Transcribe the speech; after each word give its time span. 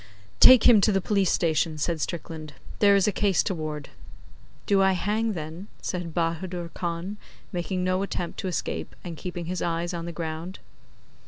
'Take 0.39 0.63
him 0.67 0.81
to 0.81 0.91
the 0.91 0.99
police 0.99 1.29
station,' 1.31 1.77
said 1.77 2.01
Strickland. 2.01 2.53
'There 2.79 2.95
is 2.95 3.07
a 3.07 3.11
case 3.11 3.43
toward.' 3.43 3.89
'Do 4.65 4.81
I 4.81 4.93
hang, 4.93 5.33
then?' 5.33 5.67
said 5.79 6.11
Bahadur 6.11 6.69
Khan, 6.73 7.17
making 7.51 7.83
no 7.83 8.01
attempt 8.01 8.39
to 8.39 8.47
escape, 8.47 8.95
and 9.03 9.15
keeping 9.15 9.45
his 9.45 9.61
eyes 9.61 9.93
on 9.93 10.05
the 10.07 10.11
ground. 10.11 10.57